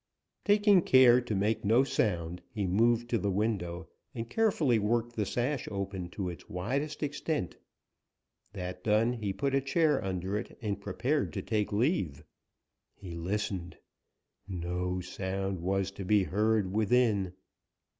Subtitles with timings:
[0.45, 5.27] Taking care to make no sound, he moved to the window and carefully worked the
[5.27, 7.55] sash open to its widest extent.
[8.53, 12.23] That done, he put a chair under it and prepared to take leave.
[12.95, 13.77] He listened.
[14.47, 17.33] No sound was to be heard within.